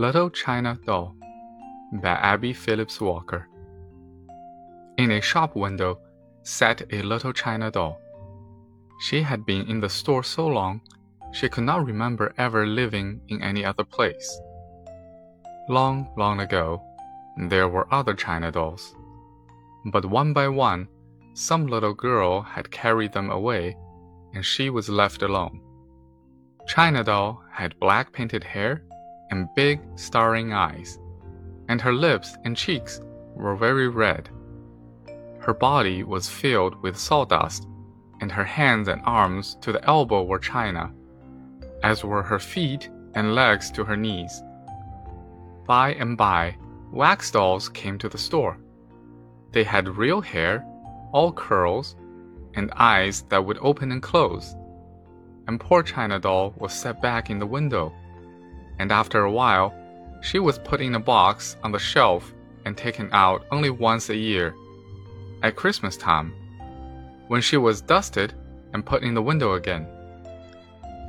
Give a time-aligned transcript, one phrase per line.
[0.00, 1.14] Little China Doll
[1.92, 3.46] by Abbie Phillips Walker.
[4.96, 5.98] In a shop window
[6.42, 8.00] sat a little China doll.
[9.02, 10.80] She had been in the store so long
[11.32, 14.40] she could not remember ever living in any other place.
[15.68, 16.80] Long, long ago,
[17.36, 18.94] there were other China dolls.
[19.92, 20.88] But one by one,
[21.34, 23.76] some little girl had carried them away,
[24.32, 25.60] and she was left alone.
[26.66, 28.82] China doll had black painted hair
[29.30, 30.98] and big, staring eyes,
[31.68, 33.00] and her lips and cheeks
[33.34, 34.28] were very red.
[35.40, 37.66] Her body was filled with sawdust,
[38.20, 40.92] and her hands and arms to the elbow were china,
[41.82, 44.42] as were her feet and legs to her knees.
[45.66, 46.56] By and by,
[46.92, 48.58] wax dolls came to the store.
[49.52, 50.64] They had real hair,
[51.12, 51.96] all curls,
[52.54, 54.54] and eyes that would open and close.
[55.46, 57.92] And poor China doll was set back in the window
[58.80, 59.74] and after a while,
[60.22, 62.32] she was put in a box on the shelf
[62.64, 64.54] and taken out only once a year,
[65.42, 66.32] at Christmas time,
[67.28, 68.32] when she was dusted
[68.72, 69.86] and put in the window again.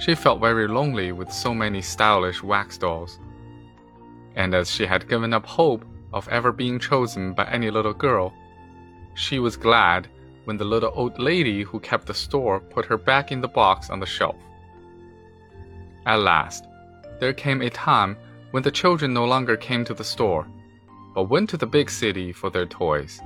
[0.00, 3.20] She felt very lonely with so many stylish wax dolls.
[4.34, 8.32] And as she had given up hope of ever being chosen by any little girl,
[9.14, 10.08] she was glad
[10.44, 13.90] when the little old lady who kept the store put her back in the box
[13.90, 14.40] on the shelf.
[16.04, 16.64] At last,
[17.20, 18.16] there came a time
[18.50, 20.48] when the children no longer came to the store,
[21.14, 23.20] but went to the big city for their toys.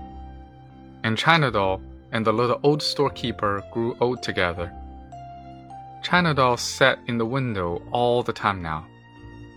[1.04, 1.80] And China Doll
[2.12, 4.72] and the little old storekeeper grew old together.
[6.02, 8.86] China Doll sat in the window all the time now,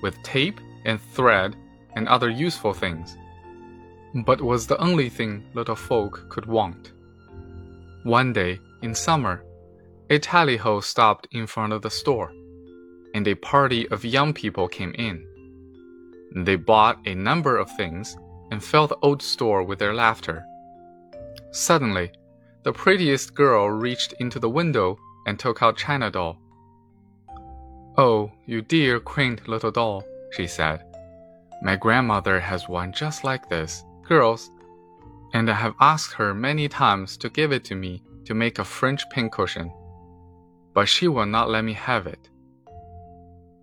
[0.02, 1.56] with tape and thread
[1.96, 3.18] and other useful things,
[4.26, 6.94] but was the only thing little folk could want.
[8.04, 9.44] One day, in summer,
[10.10, 12.32] a tally ho stopped in front of the store
[13.18, 15.26] and a party of young people came in.
[16.46, 18.16] They bought a number of things
[18.52, 20.46] and filled the old store with their laughter.
[21.52, 22.12] Suddenly,
[22.62, 26.38] the prettiest girl reached into the window and took out China Doll.
[27.98, 30.84] Oh, you dear, quaint little doll, she said.
[31.64, 34.52] My grandmother has one just like this, girls,
[35.34, 38.64] and I have asked her many times to give it to me to make a
[38.64, 39.72] French pincushion.
[40.76, 42.30] But she will not let me have it.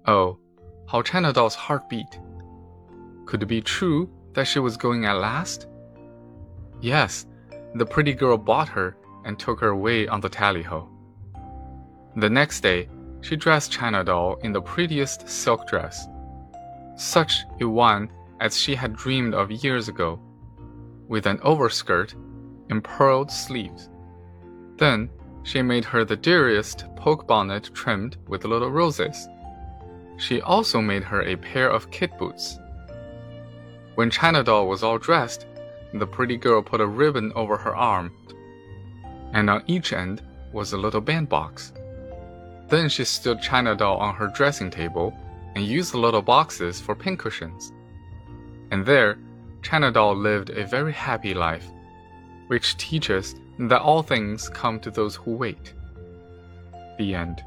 [0.07, 0.39] Oh,
[0.87, 2.21] how China Doll's heart beat.
[3.25, 5.67] Could it be true that she was going at last?
[6.83, 7.27] Yes,
[7.75, 10.91] the pretty girl bought her and took her away on the tally-ho.
[12.17, 12.91] The next day,
[13.23, 16.07] she dressed China Doll in the prettiest silk dress,
[16.97, 18.11] such a one
[18.41, 20.21] as she had dreamed of years ago,
[21.09, 22.15] with an overskirt
[22.69, 23.89] and pearled sleeves.
[24.77, 25.09] Then
[25.45, 29.29] she made her the dearest poke bonnet trimmed with little roses
[30.17, 32.59] she also made her a pair of kid boots.
[33.95, 35.47] When China Doll was all dressed,
[35.93, 38.13] the pretty girl put a ribbon over her arm,
[39.33, 41.73] and on each end was a little bandbox.
[42.69, 45.17] Then she stood China Doll on her dressing table
[45.55, 47.73] and used the little boxes for pincushions.
[48.71, 49.19] And there,
[49.63, 51.67] China Doll lived a very happy life,
[52.49, 55.75] which teaches that all things come to those who wait.
[56.99, 57.45] The end.